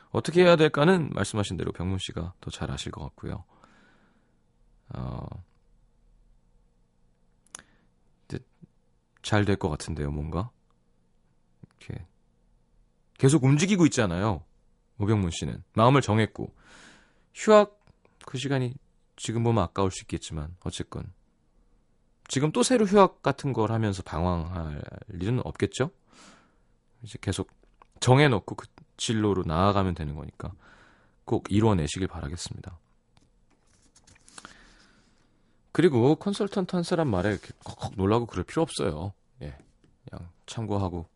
어떻게 0.10 0.44
해야 0.44 0.56
될까는 0.56 1.10
말씀하신 1.14 1.58
대로 1.58 1.72
병문 1.72 1.98
씨가 2.00 2.34
더 2.40 2.52
잘 2.52 2.72
아실 2.72 2.92
것 2.92 3.04
같고요. 3.04 3.44
어, 4.94 5.26
잘 9.28 9.46
될 9.46 9.58
것 9.58 9.70
같은데요, 9.70 10.10
뭔가. 10.12 10.50
이렇게 11.80 12.06
계속 13.18 13.44
움직이고 13.44 13.86
있잖아요. 13.88 14.44
오병문 15.00 15.32
씨는 15.32 15.64
마음을 15.74 16.02
정했고 16.02 16.54
휴학 17.34 17.80
그 18.26 18.38
시간이 18.38 18.74
지금 19.16 19.44
보면 19.44 19.64
아까울 19.64 19.92
수 19.92 20.04
있겠지만 20.04 20.56
어쨌건 20.64 21.12
지금 22.28 22.52
또 22.52 22.64
새로 22.64 22.86
휴학 22.86 23.22
같은 23.22 23.54
걸 23.54 23.72
하면서 23.72 24.02
방황할 24.04 24.82
일은 25.14 25.42
없겠죠? 25.46 25.92
이제 27.04 27.18
계속 27.22 27.50
정해놓고 28.00 28.56
그 28.56 28.68
진로로 28.98 29.44
나아가면 29.46 29.94
되는 29.94 30.16
거니까 30.16 30.54
꼭 31.26 31.52
이뤄내시길 31.52 32.08
바라겠습니다. 32.08 32.78
그리고 35.78 36.16
컨설턴트 36.16 36.76
한 36.76 36.82
사람 36.82 37.08
말에 37.10 37.30
이렇게 37.30 37.50
컥컥 37.64 37.94
놀라고 37.98 38.26
그럴 38.26 38.44
필요 38.44 38.64
없어요. 38.64 39.14
예. 39.44 39.56
그냥 40.10 40.28
참고하고 40.48 41.08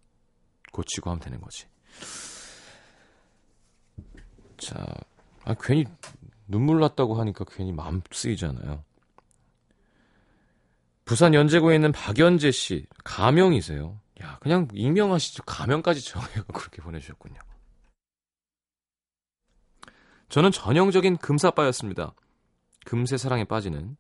고치고 0.72 1.10
하면 1.10 1.20
되는 1.20 1.42
거지. 1.42 1.66
자, 4.58 4.86
아, 5.46 5.56
괜히 5.60 5.86
눈물 6.46 6.80
났다고 6.80 7.16
하니까 7.16 7.44
괜히 7.46 7.72
마음 7.72 8.04
쓰이잖아요. 8.12 8.84
부산 11.06 11.34
연제구에 11.34 11.74
있는 11.74 11.92
박연재 11.92 12.52
씨 12.52 12.86
가명이세요. 13.04 14.00
야 14.22 14.38
그냥 14.42 14.68
익명하시죠. 14.76 15.42
가명까지 15.42 16.06
정해서 16.06 16.44
그렇게 16.54 16.84
보내주셨군요. 16.84 17.40
저는 20.30 20.52
전형적인 20.52 21.18
금사빠였습니다. 21.18 22.14
금세 22.86 23.18
사랑에 23.18 23.44
빠지는 23.44 23.98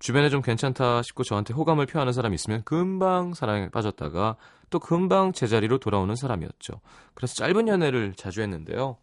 주변에 0.00 0.30
좀 0.30 0.40
괜찮다 0.42 1.02
싶고 1.02 1.22
저한테 1.22 1.54
호감을 1.54 1.86
표하는 1.86 2.12
사람이 2.12 2.34
있으면 2.34 2.62
금방 2.64 3.34
사랑에 3.34 3.68
빠졌다가 3.68 4.36
또 4.70 4.78
금방 4.78 5.32
제자리로 5.32 5.78
돌아오는 5.78 6.14
사람이었죠. 6.16 6.80
그래서 7.14 7.34
짧은 7.34 7.68
연애를 7.68 8.14
자주 8.16 8.40
했는데요. 8.40 8.96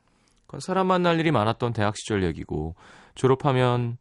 그건 0.47 0.59
사람 0.59 0.87
만날 0.87 1.19
일이 1.19 1.29
많았던 1.31 1.73
대학 1.73 1.95
시절 1.97 2.23
얘기고 2.23 2.75
졸업하면 3.15 3.97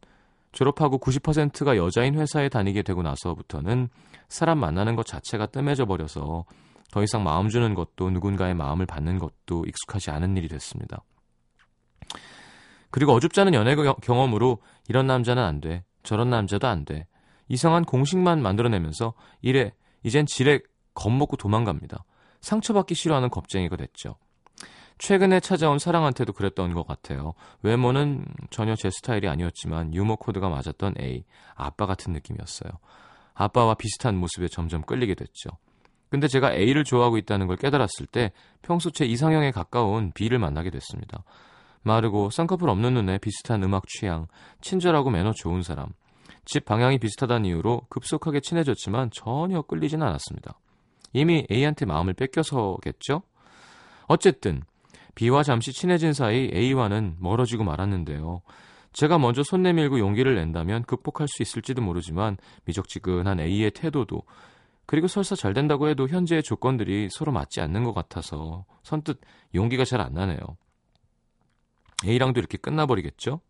졸업하고 0.53 0.97
90%가 0.97 1.77
여자인 1.77 2.15
회사에 2.15 2.49
다니게 2.49 2.81
되고 2.81 3.03
나서부터는 3.03 3.89
사람 4.27 4.57
만나는 4.57 4.95
것 4.95 5.05
자체가 5.05 5.47
뜸해져 5.47 5.85
버려서 5.85 6.45
더 6.91 7.03
이상 7.03 7.23
마음 7.23 7.49
주는 7.49 7.75
것도 7.75 8.09
누군가의 8.09 8.55
마음을 8.55 8.85
받는 8.85 9.19
것도 9.19 9.65
익숙하지 9.67 10.09
않은 10.09 10.35
일이 10.37 10.47
됐습니다. 10.47 11.03
그리고 12.89 13.11
어줍지 13.11 13.39
않은 13.41 13.53
연애 13.53 13.75
경험으로 13.75 14.59
이런 14.87 15.05
남자는 15.05 15.43
안 15.43 15.59
돼. 15.59 15.83
저런 16.07 16.29
남자도 16.29 16.67
안 16.67 16.85
돼. 16.85 17.05
이상한 17.49 17.83
공식만 17.83 18.41
만들어내면서 18.41 19.13
이래 19.41 19.73
이젠 20.03 20.25
지레 20.25 20.61
겁먹고 20.93 21.35
도망갑니다. 21.35 22.05
상처받기 22.39 22.95
싫어하는 22.95 23.29
겁쟁이가 23.29 23.75
됐죠. 23.75 24.15
최근에 24.99 25.41
찾아온 25.41 25.79
사랑한테도 25.79 26.31
그랬던 26.31 26.73
것 26.73 26.87
같아요. 26.87 27.33
외모는 27.61 28.25
전혀 28.51 28.73
제 28.75 28.89
스타일이 28.89 29.27
아니었지만 29.27 29.93
유머 29.93 30.15
코드가 30.15 30.47
맞았던 30.47 30.95
A, 31.01 31.25
아빠 31.55 31.85
같은 31.85 32.13
느낌이었어요. 32.13 32.71
아빠와 33.33 33.73
비슷한 33.73 34.15
모습에 34.15 34.47
점점 34.47 34.83
끌리게 34.83 35.13
됐죠. 35.13 35.49
근데 36.09 36.29
제가 36.29 36.53
A를 36.53 36.85
좋아하고 36.85 37.17
있다는 37.17 37.47
걸 37.47 37.57
깨달았을 37.57 38.05
때 38.05 38.31
평소 38.61 38.91
제 38.91 39.05
이상형에 39.05 39.51
가까운 39.51 40.13
B를 40.13 40.39
만나게 40.39 40.69
됐습니다. 40.69 41.25
마르고 41.83 42.29
쌍꺼풀 42.29 42.69
없는 42.69 42.93
눈에 42.93 43.17
비슷한 43.17 43.63
음악 43.63 43.87
취향, 43.87 44.27
친절하고 44.61 45.09
매너 45.09 45.33
좋은 45.33 45.61
사람. 45.61 45.89
집 46.45 46.65
방향이 46.65 46.97
비슷하다는 46.99 47.45
이유로 47.45 47.81
급속하게 47.89 48.39
친해졌지만 48.39 49.11
전혀 49.11 49.61
끌리진 49.61 50.01
않았습니다. 50.01 50.59
이미 51.13 51.45
A한테 51.51 51.85
마음을 51.85 52.13
뺏겨서겠죠? 52.13 53.21
어쨌든 54.07 54.63
B와 55.15 55.43
잠시 55.43 55.73
친해진 55.73 56.13
사이 56.13 56.49
A와는 56.53 57.17
멀어지고 57.19 57.63
말았는데요. 57.63 58.41
제가 58.93 59.17
먼저 59.17 59.43
손 59.43 59.61
내밀고 59.63 59.99
용기를 59.99 60.35
낸다면 60.35 60.83
극복할 60.83 61.27
수 61.27 61.41
있을지도 61.41 61.81
모르지만 61.81 62.37
미적지근한 62.65 63.39
A의 63.39 63.71
태도도 63.71 64.23
그리고 64.85 65.07
설사 65.07 65.35
잘 65.35 65.53
된다고 65.53 65.89
해도 65.89 66.07
현재의 66.07 66.41
조건들이 66.43 67.09
서로 67.11 67.31
맞지 67.31 67.59
않는 67.61 67.83
것 67.83 67.93
같아서 67.93 68.65
선뜻 68.83 69.19
용기가 69.53 69.83
잘 69.83 70.01
안 70.01 70.13
나네요. 70.13 70.39
A랑도 72.05 72.39
이렇게 72.39 72.57
끝나버리겠죠? 72.57 73.41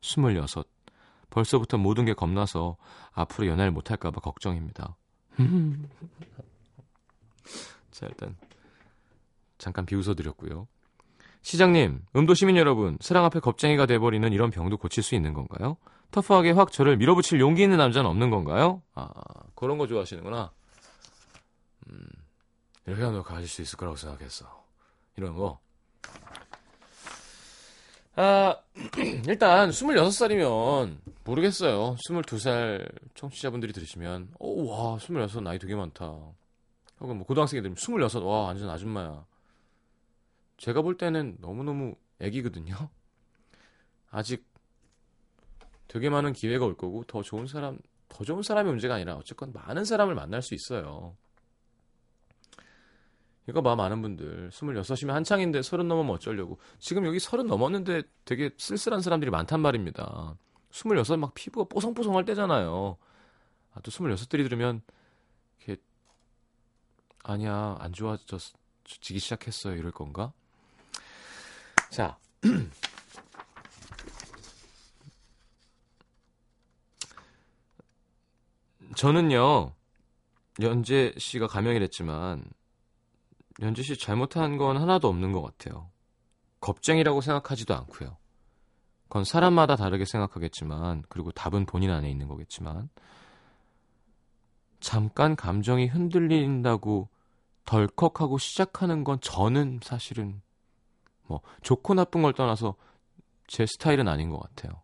26. 0.00 0.68
벌써부터 1.30 1.78
모든 1.78 2.04
게 2.04 2.14
겁나서 2.14 2.76
앞으로 3.12 3.48
연애를 3.48 3.72
못할까봐 3.72 4.20
걱정입니다. 4.20 4.96
자, 7.90 8.06
일단 8.06 8.36
잠깐 9.58 9.86
비웃어드렸고요. 9.86 10.68
시장님, 11.42 12.04
음도 12.16 12.34
시민 12.34 12.56
여러분, 12.56 12.98
사랑 13.00 13.24
앞에 13.24 13.40
겁쟁이가 13.40 13.86
돼버리는 13.86 14.32
이런 14.32 14.50
병도 14.50 14.78
고칠 14.78 15.02
수 15.02 15.14
있는 15.14 15.32
건가요? 15.32 15.76
터프하게 16.10 16.52
확 16.52 16.72
저를 16.72 16.96
밀어붙일 16.96 17.40
용기 17.40 17.62
있는 17.62 17.78
남자는 17.78 18.08
없는 18.10 18.30
건가요? 18.30 18.82
아, 18.94 19.08
그런 19.54 19.78
거 19.78 19.86
좋아하시는구나. 19.86 20.52
음, 21.88 22.06
이렇게 22.86 23.02
하면 23.02 23.22
가질 23.22 23.48
수 23.48 23.62
있을 23.62 23.76
거라고 23.76 23.96
생각했어. 23.96 24.64
이런 25.16 25.34
거. 25.36 25.60
아, 28.18 28.56
일단 29.28 29.68
26살이면 29.70 30.96
모르겠어요. 31.24 31.96
22살 31.96 32.90
청취자분들이 33.14 33.74
들으시면 33.74 34.30
오, 34.38 34.68
와, 34.70 34.96
26 34.96 35.42
나이 35.42 35.58
되게 35.58 35.74
많다. 35.74 36.06
혹은 37.00 37.16
뭐 37.18 37.26
고등학생이 37.26 37.60
들으면 37.60 37.76
26, 37.76 38.24
와, 38.24 38.44
완전 38.44 38.70
아줌마야. 38.70 39.26
제가 40.56 40.80
볼 40.80 40.96
때는 40.96 41.36
너무너무 41.40 41.94
애기거든요. 42.20 42.74
아직 44.10 44.46
되게 45.86 46.08
많은 46.08 46.32
기회가 46.32 46.64
올 46.64 46.74
거고 46.74 47.04
더 47.04 47.22
좋은 47.22 47.46
사람, 47.46 47.78
더 48.08 48.24
좋은 48.24 48.42
사람이 48.42 48.70
문제가 48.70 48.94
아니라 48.94 49.16
어쨌건 49.16 49.52
많은 49.52 49.84
사람을 49.84 50.14
만날 50.14 50.40
수 50.40 50.54
있어요. 50.54 51.16
이거 53.48 53.62
봐 53.62 53.76
많은 53.76 54.02
분들. 54.02 54.50
26이면 54.50 55.10
한창인데 55.10 55.62
30 55.62 55.86
넘으면 55.86 56.10
어쩌려고. 56.14 56.58
지금 56.78 57.06
여기 57.06 57.20
30 57.20 57.46
넘었는데 57.46 58.02
되게 58.24 58.50
쓸쓸한 58.58 59.00
사람들이 59.00 59.30
많단 59.30 59.60
말입니다. 59.60 60.36
26 60.70 61.18
막 61.18 61.34
피부가 61.34 61.68
뽀송뽀송할 61.68 62.24
때잖아요. 62.24 62.96
아, 63.72 63.80
또 63.80 63.90
26들이 63.90 64.42
들으면 64.42 64.82
이렇게 65.58 65.80
아니야 67.22 67.76
안 67.78 67.92
좋아졌지기 67.92 69.18
시작했어요. 69.18 69.76
이럴 69.76 69.92
건가? 69.92 70.32
자. 71.90 72.18
저는요 78.96 79.74
연재 80.60 81.14
씨가 81.18 81.48
가명이 81.48 81.78
됐지만 81.80 82.44
연재 83.60 83.82
씨 83.82 83.96
잘못한 83.96 84.56
건 84.56 84.76
하나도 84.76 85.08
없는 85.08 85.32
것 85.32 85.42
같아요. 85.42 85.90
겁쟁이라고 86.60 87.20
생각하지도 87.20 87.74
않고요. 87.74 88.16
그건 89.04 89.24
사람마다 89.24 89.76
다르게 89.76 90.04
생각하겠지만 90.04 91.04
그리고 91.08 91.30
답은 91.30 91.64
본인 91.66 91.90
안에 91.90 92.10
있는 92.10 92.28
거겠지만 92.28 92.88
잠깐 94.80 95.36
감정이 95.36 95.86
흔들린다고 95.86 97.08
덜컥하고 97.64 98.38
시작하는 98.38 99.04
건 99.04 99.20
저는 99.20 99.80
사실은 99.82 100.42
뭐 101.26 101.40
좋고 101.62 101.94
나쁜 101.94 102.22
걸 102.22 102.32
떠나서 102.32 102.74
제 103.46 103.66
스타일은 103.66 104.08
아닌 104.08 104.30
것 104.30 104.40
같아요. 104.40 104.82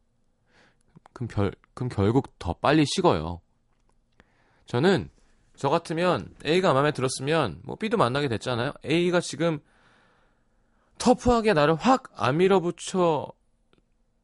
그럼, 1.13 1.29
별, 1.29 1.53
그럼 1.75 1.89
결국 1.89 2.39
더 2.39 2.53
빨리 2.55 2.85
식어요. 2.87 3.41
저는 4.67 5.11
저 5.63 5.69
같으면 5.69 6.35
A가 6.45 6.73
마음에 6.73 6.91
들었으면 6.91 7.61
뭐 7.63 7.77
B도 7.77 7.97
만나게 7.97 8.27
됐잖아요. 8.27 8.73
A가 8.85 9.21
지금 9.21 9.61
터프하게 10.99 11.53
나를 11.53 11.77
확 11.77 12.11
안 12.17 12.39
밀어붙여 12.39 13.31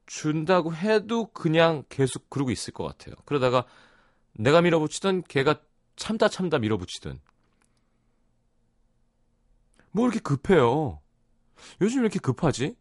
준다고 0.06 0.74
해도 0.74 1.26
그냥 1.26 1.84
계속 1.90 2.28
그러고 2.28 2.50
있을 2.50 2.72
것 2.72 2.82
같아요. 2.82 3.14
그러다가 3.24 3.66
내가 4.32 4.60
밀어붙이든 4.62 5.22
걔가 5.28 5.60
참다 5.94 6.26
참다 6.28 6.58
밀어붙이든 6.58 7.20
뭐 9.92 10.06
이렇게 10.06 10.18
급해요. 10.18 11.00
요즘 11.80 12.00
왜 12.00 12.06
이렇게 12.06 12.18
급하지? 12.18 12.74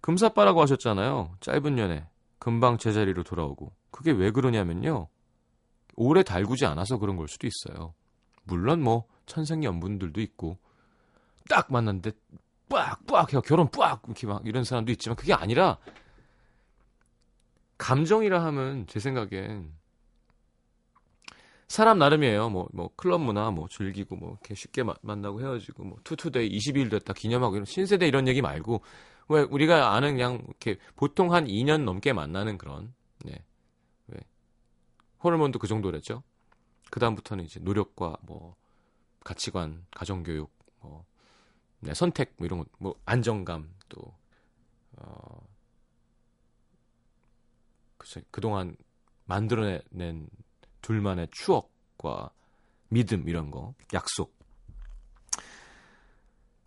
금사빠라고 0.00 0.62
하셨잖아요. 0.62 1.36
짧은 1.40 1.74
년에 1.74 2.08
금방 2.38 2.78
제자리로 2.78 3.24
돌아오고 3.24 3.74
그게 3.90 4.10
왜 4.10 4.30
그러냐면요. 4.30 5.08
오래 5.96 6.22
달구지 6.22 6.66
않아서 6.66 6.98
그런 6.98 7.16
걸 7.16 7.28
수도 7.28 7.46
있어요. 7.46 7.94
물론 8.44 8.82
뭐 8.82 9.04
천생연분들도 9.26 10.20
있고 10.20 10.58
딱 11.48 11.70
만났는데 11.72 12.12
빡빡 12.68 13.32
해요. 13.32 13.40
결혼 13.42 13.70
빡 13.70 14.02
이렇게 14.06 14.26
막 14.26 14.46
이런 14.46 14.64
사람도 14.64 14.92
있지만 14.92 15.16
그게 15.16 15.32
아니라 15.34 15.78
감정이라 17.78 18.44
하면 18.44 18.86
제 18.86 19.00
생각엔 19.00 19.72
사람 21.66 21.98
나름이에요. 21.98 22.50
뭐, 22.50 22.68
뭐, 22.72 22.90
클럽 22.94 23.20
문화, 23.20 23.50
뭐, 23.50 23.66
즐기고, 23.68 24.16
뭐, 24.16 24.32
이렇게 24.32 24.54
쉽게 24.54 24.82
마- 24.82 24.94
만나고 25.00 25.40
헤어지고, 25.40 25.84
뭐, 25.84 25.98
투투데이 26.04 26.48
20일 26.50 26.90
됐다 26.90 27.14
기념하고, 27.14 27.56
이런 27.56 27.64
신세대 27.64 28.06
이런 28.06 28.28
얘기 28.28 28.42
말고, 28.42 28.82
왜, 29.28 29.40
우리가 29.42 29.94
아는 29.94 30.12
그냥, 30.12 30.42
이렇게, 30.46 30.78
보통 30.94 31.32
한 31.32 31.46
2년 31.46 31.84
넘게 31.84 32.12
만나는 32.12 32.58
그런, 32.58 32.92
호르몬도 35.24 35.58
그 35.58 35.66
정도랬죠. 35.66 36.22
그 36.90 37.00
다음부터는 37.00 37.44
이제 37.44 37.58
노력과, 37.60 38.18
뭐, 38.22 38.56
가치관, 39.24 39.86
가정교육, 39.90 40.50
뭐, 40.80 41.04
네, 41.80 41.94
선택, 41.94 42.34
뭐, 42.36 42.46
이런 42.46 42.60
거, 42.60 42.66
뭐, 42.78 42.94
안정감, 43.06 43.74
또, 43.88 44.14
어, 44.96 45.46
그쵸, 47.96 48.20
그동안 48.30 48.76
만들어낸 49.24 50.28
둘만의 50.82 51.28
추억과 51.30 52.30
믿음 52.90 53.28
이런 53.28 53.50
거, 53.50 53.74
약속. 53.94 54.34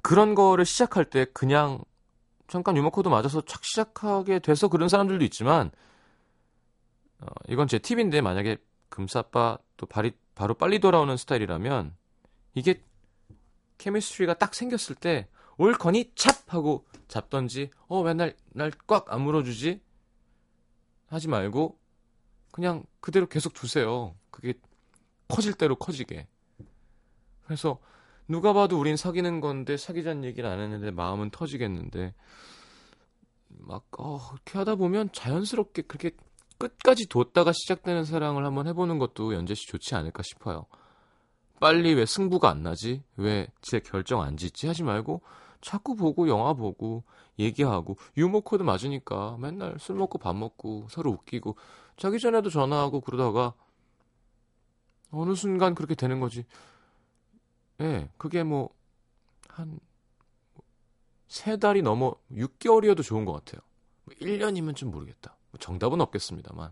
그런 0.02 0.36
거를 0.36 0.65
시작할 0.65 1.06
때 1.06 1.26
그냥 1.34 1.84
잠깐 2.48 2.78
유머 2.78 2.89
코드 2.89 3.10
맞아서 3.10 3.41
착 3.41 3.63
시작하게 3.65 4.39
돼서 4.39 4.67
그런 4.70 4.89
사람들도 4.89 5.24
있지만 5.26 5.70
어, 7.19 7.27
이건 7.49 7.67
제 7.67 7.80
팁인데 7.80 8.21
만약에 8.21 8.58
금사빠 8.89 9.58
또 9.77 9.86
발이 9.86 10.12
바로 10.36 10.53
빨리 10.53 10.80
돌아오는 10.80 11.15
스타일이라면 11.17 11.95
이게 12.56 12.84
케미스트리가 13.77 14.36
딱 14.36 14.53
생겼을 14.56 14.95
때 14.95 15.27
올거니 15.58 16.13
찹 16.15 16.32
하고 16.47 16.86
잡던지 17.08 17.71
어 17.88 18.03
맨날 18.03 18.36
날 18.53 18.71
꽉 18.88 19.12
안 19.12 19.21
물어주지 19.21 19.82
하지 21.08 21.27
말고 21.27 21.80
그냥 22.51 22.84
그대로 22.99 23.27
계속 23.27 23.53
두세요. 23.53 24.15
그게 24.32 24.53
커질 25.27 25.53
대로 25.53 25.75
커지게. 25.75 26.27
그래서 27.45 27.80
누가 28.27 28.53
봐도 28.53 28.80
우린 28.80 28.97
사귀는 28.97 29.41
건데 29.41 29.77
사귀자는 29.77 30.23
얘기를 30.25 30.49
안 30.49 30.60
했는데 30.60 30.91
마음은 30.91 31.30
터지겠는데 31.32 32.13
막 33.49 33.86
어, 33.99 34.19
그렇게 34.30 34.58
하다 34.58 34.75
보면 34.75 35.12
자연스럽게 35.13 35.84
그렇게 35.84 36.12
끝까지 36.58 37.08
뒀다가 37.08 37.52
시작되는 37.54 38.04
사랑을 38.06 38.46
한번 38.46 38.67
해보는 38.67 38.98
것도 39.00 39.34
연재 39.34 39.54
씨 39.56 39.67
좋지 39.67 39.96
않을까 39.96 40.24
싶어요. 40.24 40.65
빨리 41.60 41.93
왜 41.93 42.06
승부가 42.06 42.50
안 42.50 42.63
나지? 42.63 43.04
왜 43.15 43.48
제 43.62 43.80
결정 43.80 44.22
안 44.22 44.38
짓지? 44.38 44.67
하지 44.67 44.84
말고 44.84 45.22
자꾸 45.62 45.96
보고 45.96 46.28
영화 46.28 46.54
보고 46.54 47.04
얘기하고 47.39 47.98
유머 48.17 48.41
코드 48.41 48.63
맞으니까 48.63 49.38
맨날 49.39 49.78
술 49.80 49.96
먹고 49.96 50.17
밥 50.17 50.36
먹고 50.36 50.88
서로 50.89 51.12
웃기고 51.12 51.56
자기 51.98 52.20
전에도 52.20 52.50
전화하고 52.50 53.02
그러다가 53.02 53.54
어느 55.12 55.34
순간 55.36 55.74
그렇게 55.76 55.96
되는 55.96 56.20
거지. 56.20 56.46
예, 57.82 58.10
그게 58.17 58.43
뭐 58.43 58.70
한 59.50 59.80
세 61.28 61.58
달이 61.58 61.82
넘어 61.82 62.15
6개월이어도 62.32 63.04
좋은 63.04 63.26
것 63.26 63.34
같아요. 63.34 63.62
뭐 64.06 64.15
1년이면 64.15 64.76
좀 64.76 64.91
모르겠다. 64.91 65.36
뭐 65.51 65.60
정답은 65.60 66.01
없겠습니다만. 66.01 66.71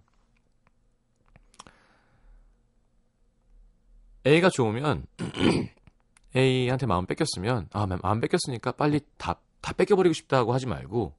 A가 4.25 4.49
좋으면 4.49 5.05
A한테 6.35 6.85
마음 6.88 7.05
뺏겼으면 7.05 7.69
아 7.71 7.85
마음 7.85 8.19
뺏겼으니까 8.19 8.71
빨리 8.73 8.99
다, 9.17 9.39
다 9.61 9.73
뺏겨버리고 9.73 10.13
싶다고 10.13 10.53
하지 10.53 10.65
말고 10.65 11.13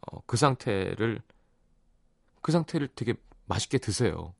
어, 0.00 0.20
그 0.26 0.36
상태를 0.36 1.20
그 2.40 2.52
상태를 2.52 2.88
되게 2.94 3.14
맛있게 3.46 3.78
드세요. 3.78 4.34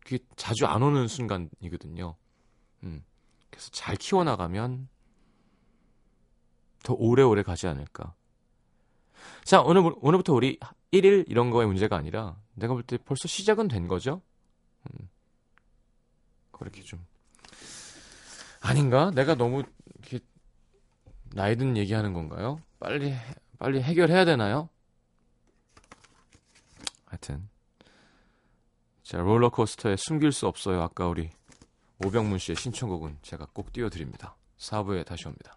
그게 0.00 0.18
자주 0.36 0.66
안 0.66 0.82
오는 0.82 1.08
순간이거든요. 1.08 2.14
음, 2.84 3.04
그래서 3.50 3.70
잘 3.70 3.96
키워나가면 3.96 4.88
더 6.82 6.94
오래오래 6.94 7.42
가지 7.42 7.66
않을까. 7.66 8.14
자, 9.44 9.62
오늘, 9.62 9.90
오늘부터 9.96 10.34
우리 10.34 10.58
1일 11.00 11.24
이런 11.28 11.50
거의 11.50 11.66
문제가 11.66 11.96
아니라 11.96 12.36
내가 12.54 12.72
볼 12.74 12.82
때 12.84 12.96
벌써 12.98 13.26
시작은 13.28 13.68
된 13.68 13.88
거죠? 13.88 14.22
음, 14.90 15.08
그렇게 16.52 16.82
좀. 16.82 17.04
아닌가? 18.60 19.10
내가 19.10 19.34
너무 19.34 19.62
이렇게 19.98 20.20
나이 21.34 21.56
든 21.56 21.76
얘기하는 21.76 22.12
건가요? 22.12 22.60
빨리, 22.78 23.10
해- 23.12 23.34
빨리 23.58 23.82
해결해야 23.82 24.24
되나요? 24.24 24.68
하여튼. 27.06 27.48
자, 29.02 29.18
롤러코스터에 29.18 29.96
숨길 29.96 30.32
수 30.32 30.46
없어요. 30.46 30.80
아까 30.82 31.06
우리 31.08 31.30
오병문 32.04 32.38
씨의 32.38 32.56
신청곡은 32.56 33.18
제가 33.22 33.46
꼭 33.52 33.72
띄워드립니다. 33.72 34.36
4부에 34.58 35.04
다시 35.04 35.26
옵니다. 35.28 35.56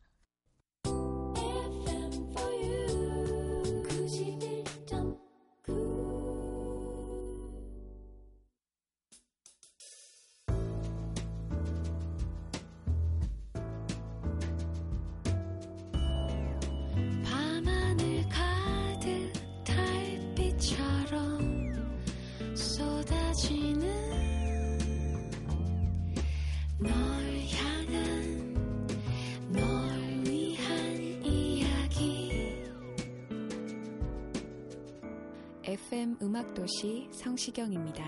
FM 35.91 36.15
음악도시 36.21 37.09
성시경입니다. 37.11 38.05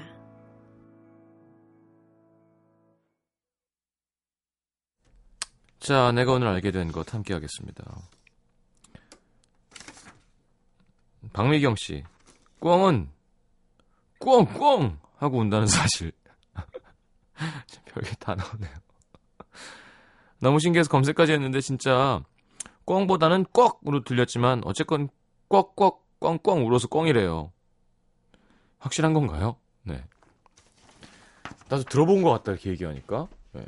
자, 5.79 6.13
내가 6.13 6.31
오늘 6.31 6.47
알게 6.47 6.71
된 6.71 6.93
것 6.93 7.13
함께 7.13 7.33
하겠습니다. 7.33 7.83
박미경 11.33 11.75
씨, 11.75 12.05
꿩! 12.61 13.09
꿩! 14.17 14.97
하고 15.17 15.39
운다는 15.39 15.67
사실. 15.67 16.13
별게 17.85 18.11
다 18.15 18.35
나오네요. 18.35 18.71
너무 20.39 20.59
신기해서 20.59 20.89
검색까지 20.89 21.33
했는데 21.33 21.59
진짜 21.59 22.23
꿩보다는 22.85 23.45
꺽으로 23.51 24.05
들렸지만 24.05 24.61
어쨌건 24.63 25.09
꺽꺽 25.49 26.01
꿩꿩 26.21 26.65
울어서 26.65 26.87
꿩이래요. 26.87 27.51
확실한 28.83 29.13
건가요? 29.13 29.55
네. 29.83 30.03
나도 31.69 31.83
들어본 31.83 32.21
것 32.21 32.31
같다 32.31 32.51
이렇게 32.51 32.69
얘기하니까. 32.71 33.27
네. 33.53 33.65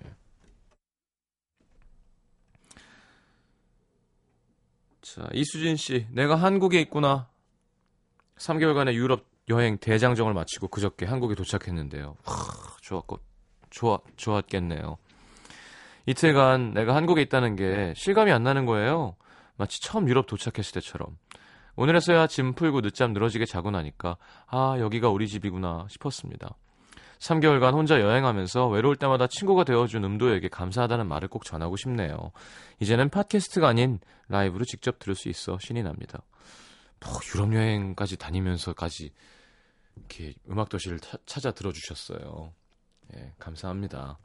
자, 5.02 5.30
이수진 5.34 5.78
씨, 5.78 6.06
내가 6.12 6.36
한국에 6.36 6.82
있구나. 6.82 7.30
3개월간의 8.38 8.96
유럽 8.96 9.26
여행 9.48 9.78
대장정을 9.78 10.34
마치고 10.34 10.68
그저께 10.68 11.06
한국에 11.06 11.36
도착했는데요. 11.36 12.18
하, 12.24 12.78
좋았고, 12.82 13.20
좋아, 13.70 14.00
좋았겠네요. 14.18 14.98
이틀간 16.08 16.74
내가 16.74 16.96
한국에 16.96 17.22
있다는 17.22 17.56
게 17.56 17.94
실감이 17.96 18.32
안 18.32 18.44
나는 18.44 18.66
거예요. 18.66 19.16
마치 19.56 19.82
처음 19.82 20.10
유럽 20.10 20.26
도착했을 20.26 20.74
때처럼. 20.74 21.18
오늘에서야 21.76 22.28
짐 22.28 22.54
풀고 22.54 22.82
늦잠 22.82 23.14
늘어지게 23.14 23.46
자고 23.46 23.70
나니까, 23.72 24.18
아, 24.48 24.76
여기가 24.80 25.10
우리 25.10 25.28
집이구나 25.28 25.88
싶었습니다. 25.90 26.56
3개월간 27.20 27.74
혼자 27.74 28.00
여행하면서 28.02 28.68
외로울 28.68 28.96
때마다 28.98 29.28
친구가 29.28 29.64
되어준 29.64 30.04
음도에게 30.04 30.48
감사하다는 30.50 31.08
말을 31.08 31.28
꼭 31.28 31.44
전하고 31.46 31.76
싶네요. 31.78 32.32
이제는 32.80 33.10
팟캐스트가 33.10 33.68
아닌 33.68 34.00
라이브로 34.28 34.66
직접 34.66 35.00
들을 35.00 35.16
수 35.16 35.30
있어 35.30 35.58
신이 35.60 35.82
납니다. 35.84 36.22
뭐 37.00 37.14
유럽 37.34 37.54
여행까지 37.54 38.18
다니면서까지 38.18 39.12
이렇게 39.96 40.34
음악 40.50 40.70
도시를 40.70 41.00
타- 41.00 41.18
찾아 41.26 41.52
들어주셨어요. 41.52 42.52
예, 43.16 43.32
감사합니다. 43.40 44.18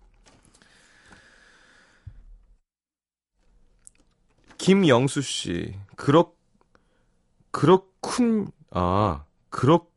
김영수 4.58 5.22
씨, 5.22 5.74
그렇 5.96 6.32
그렇군 7.50 8.50
아 8.70 9.24
그렇 9.48 9.90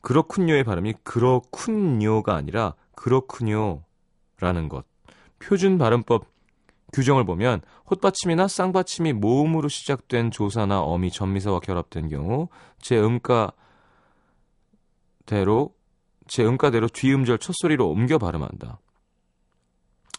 그렇군요의 0.00 0.64
발음이 0.64 0.94
그렇군요가 1.02 2.34
아니라 2.34 2.74
그렇군요라는 2.94 4.68
것. 4.68 4.84
표준 5.38 5.78
발음법 5.78 6.26
규정을 6.92 7.24
보면 7.24 7.62
헛받침이나 7.90 8.46
쌍받침이 8.46 9.14
모음으로 9.14 9.68
시작된 9.68 10.30
조사나 10.30 10.80
어미 10.80 11.10
전미사와 11.10 11.60
결합된 11.60 12.08
경우 12.08 12.48
제 12.80 12.98
음가대로 12.98 13.54
제 16.28 16.44
음가대로 16.44 16.88
뒤음절 16.88 17.38
첫소리로 17.38 17.90
옮겨 17.90 18.18
발음한다. 18.18 18.78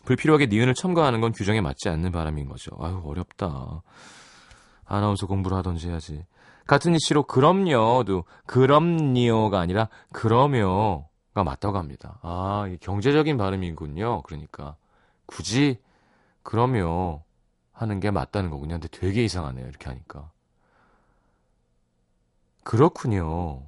불필요하게 0.06 0.48
니은을 0.48 0.74
첨가하는 0.76 1.22
건 1.22 1.32
규정에 1.32 1.62
맞지 1.62 1.90
않는 1.90 2.12
바람인 2.12 2.48
거죠. 2.48 2.72
아유 2.80 3.02
어렵다. 3.04 3.82
아나운서 4.86 5.28
공부를 5.28 5.58
하던지 5.58 5.90
해야지. 5.90 6.26
같은 6.68 6.96
이치로 6.96 7.24
그럼요도 7.24 8.26
그럼니요가 8.46 9.60
아니라 9.60 9.90
그러며가 10.12 11.44
맞다고 11.44 11.78
합니다. 11.78 12.20
아, 12.22 12.68
경제적인 12.82 13.38
발음이군요. 13.38 14.24
그러니까 14.24 14.76
굳이 15.26 15.80
그러며 16.44 17.24
하는 17.72 18.00
게 18.00 18.10
맞다는 18.12 18.50
거군요. 18.50 18.76
근데 18.76 18.88
되게 18.88 19.24
이상하네요. 19.24 19.68
이렇게 19.68 19.90
하니까. 19.90 20.32
그렇군요. 22.64 23.62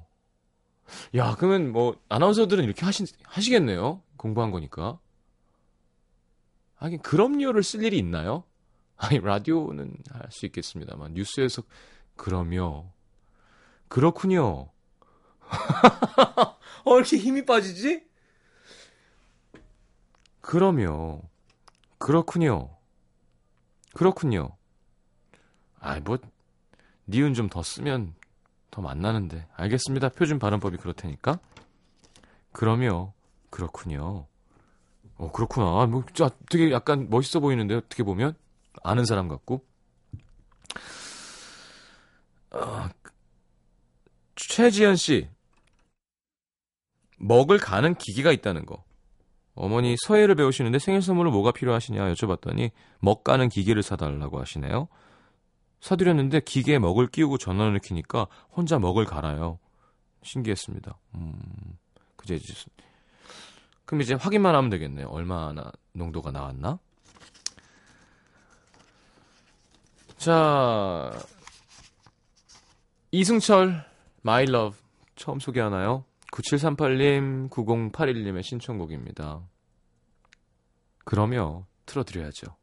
야, 1.16 1.34
그러면 1.36 1.70
뭐 1.70 1.96
아나운서들은 2.08 2.64
이렇게 2.64 2.84
하시, 2.84 3.04
하시겠네요. 3.24 4.02
공부한 4.16 4.50
거니까. 4.50 4.98
하긴 6.76 7.00
그럼요를 7.00 7.62
쓸 7.62 7.82
일이 7.82 7.98
있나요? 7.98 8.44
아니 8.98 9.20
라디오는 9.20 9.96
할 10.10 10.28
수 10.30 10.46
있겠습니다만 10.46 11.14
뉴스에서 11.14 11.62
그러며 12.16 12.84
그렇군요. 13.88 14.70
어 16.84 16.96
이렇게 16.96 17.16
힘이 17.16 17.44
빠지지? 17.46 18.04
그러며 20.40 21.20
그렇군요. 21.98 22.76
그렇군요. 23.94 24.56
아이 25.80 26.00
뭐 26.00 26.18
니은 27.08 27.34
좀 27.34 27.48
더 27.48 27.62
쓰면 27.62 28.14
더 28.70 28.82
만나는데 28.82 29.46
알겠습니다. 29.54 30.10
표준 30.10 30.38
발음법이 30.38 30.76
그렇다니까. 30.76 31.38
그러며 32.52 33.12
그렇군요. 33.50 34.26
어 35.16 35.32
그렇구나. 35.32 35.86
뭐 35.86 36.04
되게 36.50 36.70
약간 36.72 37.08
멋있어 37.10 37.40
보이는데 37.40 37.74
어떻게 37.74 38.02
보면 38.02 38.34
아는 38.82 39.04
사람 39.04 39.28
같고. 39.28 39.64
아, 42.50 42.90
최지연 44.36 44.96
씨. 44.96 45.28
먹을 47.18 47.58
가는 47.58 47.94
기계가 47.94 48.32
있다는 48.32 48.64
거. 48.64 48.84
어머니 49.54 49.96
서예를 50.06 50.36
배우시는데 50.36 50.78
생일 50.78 51.02
선물로 51.02 51.32
뭐가 51.32 51.50
필요하시냐 51.50 52.12
여쭤봤더니 52.12 52.70
먹 53.00 53.24
가는 53.24 53.48
기계를 53.48 53.82
사달라고 53.82 54.40
하시네요. 54.40 54.86
사드렸는데 55.80 56.40
기계에 56.40 56.78
먹을 56.78 57.08
끼우고 57.08 57.38
전원을 57.38 57.80
켜니까 57.80 58.28
혼자 58.50 58.78
먹을 58.78 59.04
갈아요. 59.04 59.58
신기했습니다. 60.22 60.96
음, 61.16 61.34
그제 62.16 62.38
그럼 63.84 64.02
이제 64.02 64.14
확인만 64.14 64.54
하면 64.54 64.70
되겠네요. 64.70 65.08
얼마나 65.08 65.72
농도가 65.92 66.30
나왔나? 66.30 66.78
자, 70.18 71.12
이승철, 73.12 73.84
My 74.24 74.42
Love 74.48 74.76
처음 75.14 75.38
소개하나요? 75.38 76.04
9738님, 76.32 77.48
9081님의 77.50 78.42
신청곡입니다. 78.42 79.40
그러며 81.04 81.66
틀어드려야죠. 81.86 82.56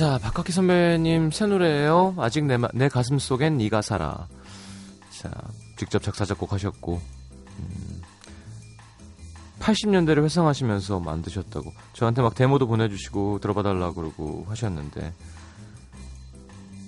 자, 0.00 0.16
박학기 0.16 0.50
선배님 0.50 1.30
새 1.30 1.44
노래예요. 1.44 2.14
아직 2.16 2.46
내, 2.46 2.56
마- 2.56 2.70
내 2.72 2.88
가슴 2.88 3.18
속엔 3.18 3.58
네가 3.58 3.82
살아. 3.82 4.28
자, 5.10 5.30
직접 5.76 6.02
작사 6.02 6.24
작곡하셨고 6.24 6.98
음, 7.58 8.02
80년대를 9.60 10.24
회상하시면서 10.24 11.00
만드셨다고 11.00 11.70
저한테 11.92 12.22
막 12.22 12.34
데모도 12.34 12.66
보내주시고 12.66 13.40
들어봐달라 13.40 13.92
그러고 13.92 14.46
하셨는데 14.48 15.12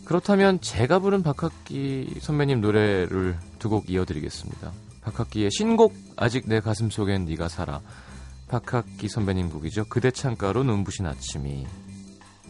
그렇다면 0.06 0.62
제가 0.62 0.98
부른 0.98 1.22
박학기 1.22 2.14
선배님 2.20 2.62
노래를 2.62 3.36
두 3.58 3.68
곡 3.68 3.90
이어드리겠습니다. 3.90 4.72
박학기의 5.02 5.50
신곡 5.52 5.94
아직 6.16 6.48
내 6.48 6.60
가슴 6.60 6.88
속엔 6.88 7.26
네가 7.26 7.48
살아. 7.50 7.82
박학기 8.48 9.06
선배님 9.08 9.50
곡이죠. 9.50 9.84
그대 9.90 10.10
창가로 10.10 10.62
눈부신 10.64 11.04
아침이. 11.06 11.66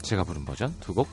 제가 0.02 0.24
부른 0.24 0.44
버전 0.44 0.74
두 0.80 0.94
곡. 0.94 1.08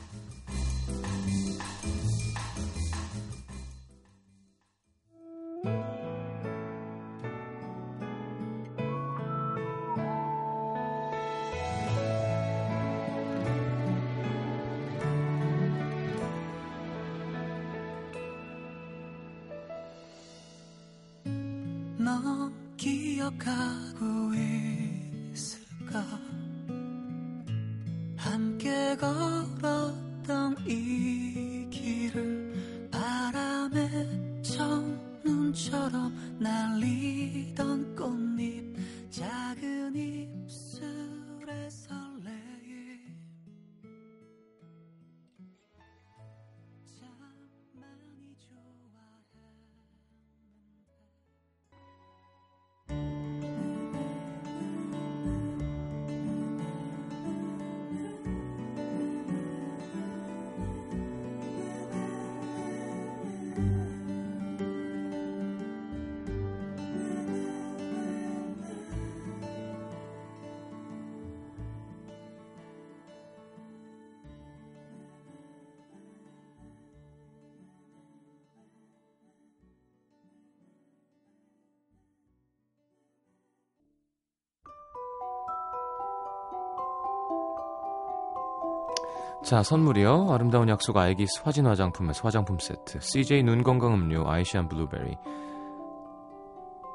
자, 89.50 89.64
선물이요. 89.64 90.28
아름다운 90.30 90.68
약속 90.68 90.96
아이기스 90.96 91.40
화진 91.42 91.66
화장품에서 91.66 92.20
화장품 92.22 92.56
세트. 92.60 93.00
CJ 93.00 93.42
눈 93.42 93.64
건강 93.64 93.92
음료 93.94 94.30
아이시안 94.30 94.68
블루베리. 94.68 95.16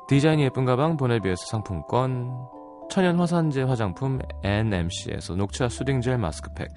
디자인이 0.08 0.42
예쁜 0.44 0.64
가방 0.64 0.96
보네비에서 0.96 1.48
상품권. 1.48 2.48
천연 2.90 3.20
화산재 3.20 3.64
화장품 3.64 4.20
NMC에서 4.42 5.36
녹차 5.36 5.68
soothing 5.68 6.00
gel 6.00 6.18
마스크팩. 6.18 6.70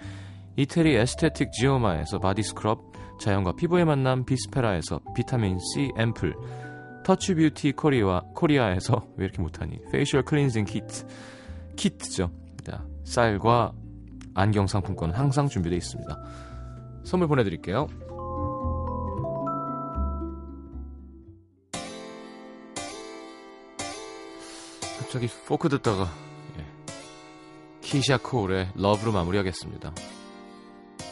이태리 0.57 0.97
에스테틱 0.97 1.53
지오마에서 1.53 2.19
body 2.19 2.43
scrub. 2.43 2.81
자연과 3.21 3.53
피부의 3.53 3.85
만남 3.85 4.25
비스페라에서 4.25 4.99
비타민 5.15 5.61
C 5.61 5.93
앰플. 5.97 6.35
터치 7.05 7.37
뷰티 7.37 7.75
코리아 7.75 8.23
코리아에서 8.35 9.07
왜 9.17 9.27
이렇게 9.27 9.41
못하니? 9.41 9.79
facial 9.93 10.25
cleansing 10.25 10.65
kit. 10.65 11.07
키트죠. 11.77 12.33
자, 12.65 12.85
쌀과 13.05 13.75
안경 14.39 14.67
상품권 14.67 15.11
항상 15.11 15.49
준비되어 15.49 15.77
있습니다. 15.77 16.19
선물 17.05 17.29
보내드릴게요. 17.29 17.89
갑자기 24.99 25.29
포크 25.47 25.69
듣다가 25.69 26.09
예. 26.59 26.65
키샤 27.81 28.19
코울의 28.19 28.69
러브로 28.75 29.13
마무리하겠습니다. 29.13 29.93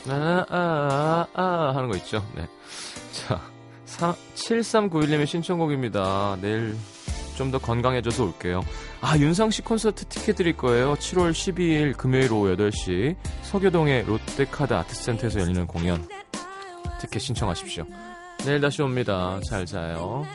아아아 0.09 0.47
아, 0.49 1.27
아, 1.35 1.73
하는 1.75 1.89
거 1.89 1.97
있죠. 1.97 2.25
네. 2.37 2.47
자, 3.13 3.41
7391님의 4.35 5.27
신청곡입니다. 5.27 6.37
내일 6.41 6.77
좀 7.37 7.51
더 7.51 7.59
건강해져서 7.59 8.25
올게요. 8.25 8.63
아, 9.09 9.17
윤상 9.17 9.53
씨 9.53 9.63
콘서트 9.63 10.05
티켓 10.07 10.35
드릴 10.35 10.57
거예요. 10.57 10.95
7월 10.95 11.31
12일 11.31 11.97
금요일 11.97 12.33
오후 12.33 12.57
8시 12.57 13.15
서교동의 13.43 14.03
롯데카드 14.05 14.75
아트센터에서 14.75 15.39
열리는 15.39 15.65
공연 15.65 16.05
티켓 17.01 17.21
신청하십시오. 17.21 17.85
내일 18.45 18.61
다시 18.61 18.83
옵니다. 18.83 19.39
잘 19.49 19.65
자요. 19.65 20.27